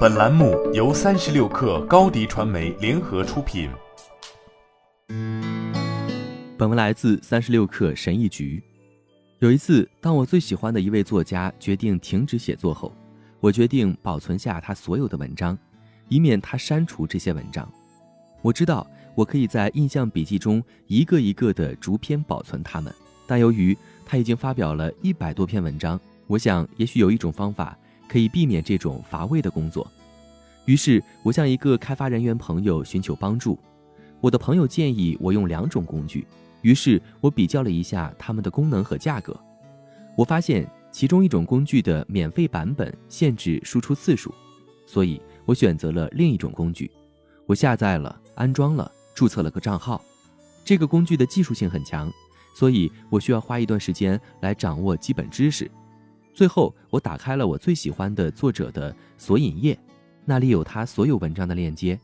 [0.00, 3.70] 本栏目由三十六氪高低传媒联合出品。
[6.58, 8.62] 本文来自三十六氪神译局。
[9.38, 12.92] 有一次，当我最喜欢的一位作家决定停止写作后，
[13.40, 15.56] 我决定保存下他所有的文章，
[16.08, 17.66] 以免他删除这些文章。
[18.42, 22.94] 我知道我可以在印象笔记中一个一个的逐篇保存它们，
[23.26, 27.78] 但由于他已经发表了一百多篇文章，我想也许有一种方法
[28.10, 29.88] 可以避免这种乏味的工作。
[30.64, 33.56] 于是我向一个开发人员朋友寻求帮助。
[34.20, 36.26] 我的朋友建议我用两种工具。
[36.62, 39.34] 于是我比较了一下它们的功能和价格，
[40.14, 44.34] 我发现其中一种工具的免费版本限制输出次数，
[44.86, 46.90] 所以我选择了另一种工具。
[47.46, 50.02] 我下载了、安装了、注册了个账号。
[50.62, 52.12] 这个工具的技术性很强，
[52.54, 55.70] 所以我需要花一段时间来掌握基本知识。
[56.32, 59.78] 最后，我打开了我最喜欢的作者的索引页，
[60.24, 61.98] 那里有他所有文章的链接。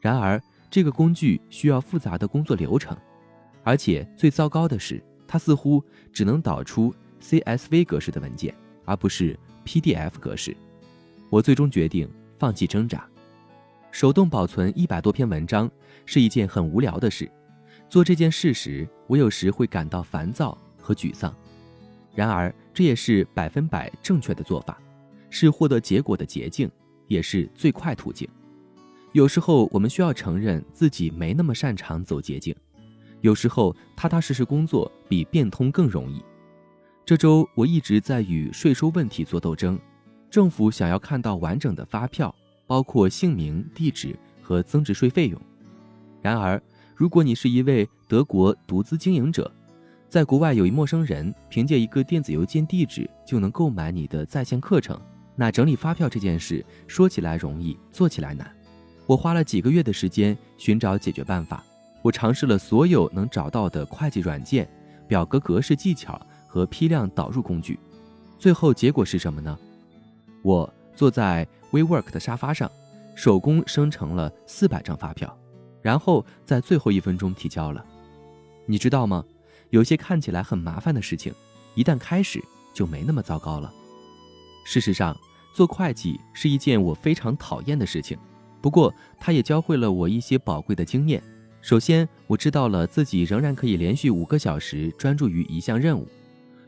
[0.00, 2.96] 然而，这个工具需要复杂的工作流程。
[3.62, 10.54] 而且最糟糕的是，它似乎只能导出 CSV 格式的文件，而不是 PDF 格式。
[11.30, 13.08] 我最终决定放弃挣扎。
[13.90, 15.70] 手动保存一百多篇文章
[16.04, 17.30] 是一件很无聊的事。
[17.88, 21.34] 做这件事时，我有时会感到烦躁和沮丧。
[22.14, 24.78] 然而，这也是百分百正确的做法，
[25.30, 26.70] 是获得结果的捷径，
[27.08, 28.28] 也是最快途径。
[29.12, 32.54] 有时候，我们需要承认自己没那么擅长走捷径。
[33.20, 36.22] 有时候踏踏实实工作比变通更容易。
[37.06, 39.78] 这周我一直在与税收问题做斗争，
[40.30, 42.34] 政府想要看到完整的发票，
[42.66, 45.40] 包括姓名、地址和增值税费用。
[46.20, 46.60] 然而，
[46.94, 49.50] 如果你是一位德国独资经营者，
[50.14, 54.96] 在国外有一陌生人凭借一个电子邮件地址就能购买你的在线课程，
[55.34, 58.48] 那整理发票这件事说起来容易，做起来难。
[59.06, 61.64] 我花了几个月的时间寻找解决办法。
[62.00, 64.70] 我尝试了所有能找到的会计软件、
[65.08, 67.76] 表格格式技巧和批量导入工具，
[68.38, 69.58] 最后结果是什么呢？
[70.42, 72.70] 我坐在 WeWork 的沙发上，
[73.16, 75.36] 手工生成了四百张发票，
[75.82, 77.84] 然后在最后一分钟提交了。
[78.64, 79.24] 你知道吗？
[79.74, 81.34] 有些看起来很麻烦的事情，
[81.74, 82.40] 一旦开始
[82.72, 83.74] 就没那么糟糕了。
[84.64, 85.18] 事实上，
[85.52, 88.16] 做会计是一件我非常讨厌的事情，
[88.60, 91.20] 不过它也教会了我一些宝贵的经验。
[91.60, 96.06] 首先，我知道了自己仍然可以连续五个小时专注于一项任务。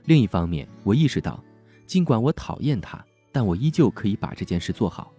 [0.06, 1.40] 另一方面，我意识到，
[1.86, 3.00] 尽管我讨厌它，
[3.30, 5.12] 但我依旧可以把这件事做好。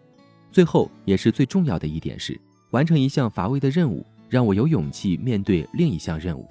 [0.51, 2.37] 最后，也是最重要的一点是，
[2.71, 6.45] 完成一项乏味的任务，让我有勇气面对另一项任务。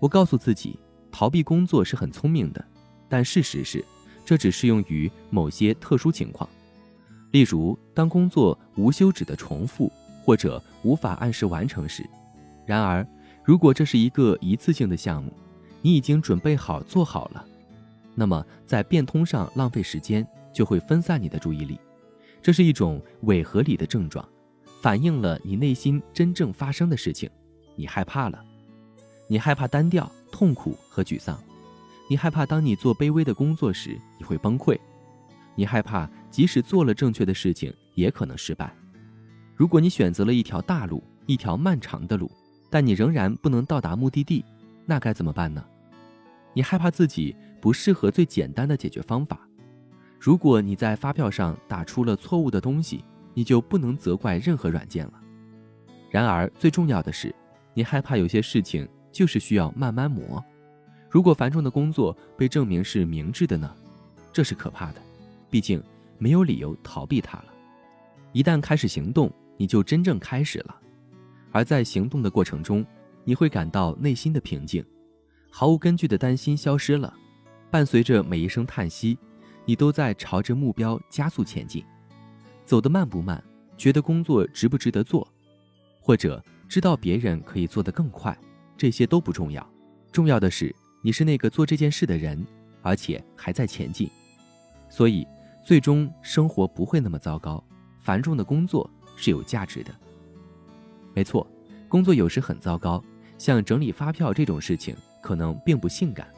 [0.00, 0.78] 我告诉自己，
[1.10, 2.64] 逃避工作是很聪明的，
[3.08, 3.84] 但事实是，
[4.24, 6.48] 这只适用于某些特殊情况，
[7.32, 9.90] 例如当工作无休止的重复，
[10.24, 12.08] 或者无法按时完成时。
[12.66, 13.06] 然而，
[13.42, 15.32] 如果这是一个一次性的项目，
[15.82, 17.44] 你已经准备好做好了，
[18.14, 21.78] 那么在变通上浪费时间就会分散你的注意力。
[22.40, 24.26] 这是一种伪合理的症状，
[24.80, 27.28] 反映了你内心真正发生的事情。
[27.74, 28.44] 你害怕了，
[29.28, 31.38] 你害怕单调、痛苦和沮丧，
[32.08, 34.76] 你害怕当你做卑微的工作时你会崩溃，
[35.54, 38.74] 你害怕即使做了正确的事情也可能失败。
[39.54, 42.30] 如果你选择了一条大路，一条漫长的路。
[42.70, 44.44] 但你仍然不能到达目的地，
[44.84, 45.64] 那该怎么办呢？
[46.52, 49.40] 你害怕自己不适合最简单的解决方法。
[50.20, 53.02] 如果你在发票上打出了错误的东西，
[53.32, 55.14] 你就不能责怪任何软件了。
[56.10, 57.34] 然而，最重要的是，
[57.72, 58.86] 你害怕有些事情
[59.18, 60.40] 就是需要慢慢磨。
[61.10, 63.68] 如果繁重的工作被证明是明智的呢？
[64.32, 65.02] 这是可怕的，
[65.50, 65.82] 毕竟
[66.18, 67.46] 没有理由逃避它了。
[68.30, 70.80] 一旦开始行动，你就真正开始了。
[71.50, 72.86] 而在行动的过程中，
[73.24, 74.84] 你会感到内心的平静，
[75.50, 77.12] 毫无根据的担心消失了，
[77.72, 79.18] 伴随着每一声叹息，
[79.64, 81.84] 你都在朝着目标加速前进。
[82.64, 83.42] 走得慢不慢，
[83.76, 85.26] 觉得工作值不值得做，
[85.98, 88.38] 或者知道别人可以做得更快，
[88.78, 89.68] 这些都不重要，
[90.12, 92.46] 重要的是你是那个做这件事的人，
[92.80, 94.08] 而且还在前进。
[94.88, 95.26] 所以，
[95.64, 97.62] 最终生活不会那么糟糕，
[98.00, 99.92] 繁重的工作是有价值的。
[101.12, 101.44] 没错，
[101.88, 103.02] 工作有时很糟糕，
[103.36, 106.28] 像整理发票这种事情可能并不性感，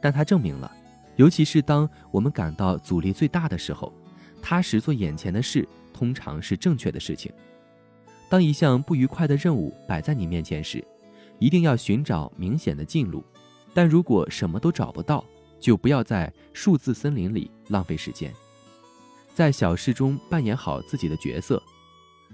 [0.00, 0.74] 但它证明了，
[1.16, 3.92] 尤其是当我们感到阻力最大的时候，
[4.40, 7.30] 踏实做眼前的事通常是正确的事情。
[8.30, 10.82] 当一项不愉快的任务摆在你面前时，
[11.38, 13.24] 一定要寻找明显的进路，
[13.72, 15.24] 但如果什么都找不到，
[15.60, 18.32] 就不要在数字森林里浪费时间。
[19.34, 21.62] 在小事中扮演好自己的角色。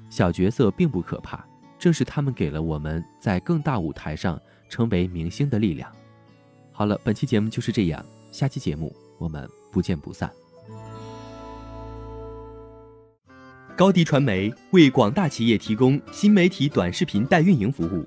[0.09, 1.45] 小角色并不可怕，
[1.79, 5.91] 正是他们给了我们在更大舞台上成为明星的力量。
[6.73, 10.31] 好了，本期节目就是这样，下期节目我们不见不散。
[13.77, 18.07] 高迪传媒为广大企业提供新媒体短视频代运营服务，